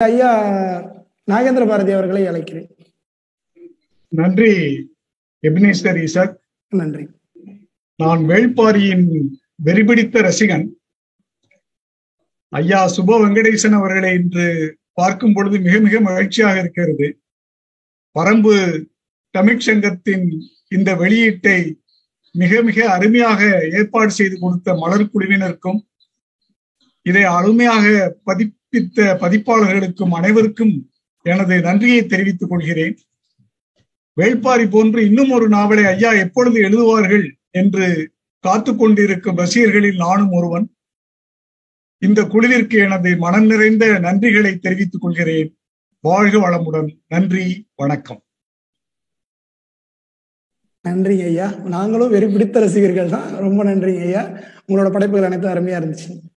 [0.00, 0.32] ஐயா
[1.30, 2.66] நாகேந்திர பாரதி அவர்களை அழைக்கிறேன்.
[4.12, 4.52] நன்றி
[5.42, 6.36] எபினேஸ்வர் ஈசக்
[6.72, 7.04] நன்றி.
[8.02, 9.06] நான் வேள்பாரியின்
[9.66, 10.66] வெறிபிடித்த ரசிகன்.
[12.52, 14.46] ஐயா சுப வெங்கடேசன் அவர்களை இன்று
[15.00, 17.08] பார்க்கும் பொழுது மிக மிக மகிழ்ச்சியாக இருக்கிறது.
[18.16, 18.54] பரம்பு
[19.34, 20.26] தமிழ் சங்கத்தின்
[20.76, 21.58] இந்த வெளியீட்டை
[22.34, 23.42] மிக மிக அருமையாக
[23.80, 25.82] ஏற்பாடு செய்து கொடுத்த மலர் குழுவினருக்கும்
[27.06, 27.84] இதை அருமையாக
[28.70, 30.90] கற்பித்த பதிப்பாளர்களுக்கும் அனைவருக்கும்
[31.22, 32.98] எனது நன்றியை தெரிவித்துக் கொள்கிறேன்.
[34.20, 40.76] வேள்பாரி போன்று இன்னும் ஒரு நாவலை ஐயா எப்பொழுது எழுதுவார்கள் என்று காத்து கொண்டிருக்கும் ரசிகர்களில் நானும் ஒருவன்.
[41.98, 45.58] இந்த குழுவிற்கு எனது மனம் நிறைந்த நன்றிகளை தெரிவித்துக் கொள்கிறேன்.
[46.00, 46.98] வாழ்க வளமுடன்.
[47.08, 48.22] நன்றி வணக்கம்.
[50.80, 51.50] நன்றி ஐயா.
[51.50, 53.34] நாங்களும் வெறி பிடித்த ரசிகர்கள் தான்.
[53.34, 54.26] ரொம்ப நன்றி ஐயா.
[54.68, 56.36] உங்களோட படைப்புகள் அனைத்தும் அருமையா இருந்துச்சு.